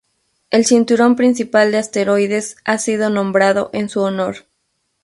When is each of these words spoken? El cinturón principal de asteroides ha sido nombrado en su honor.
El 0.49 0.65
cinturón 0.65 1.15
principal 1.15 1.71
de 1.71 1.77
asteroides 1.77 2.55
ha 2.65 2.79
sido 2.79 3.11
nombrado 3.11 3.69
en 3.71 3.87
su 3.87 3.99
honor. 4.01 4.47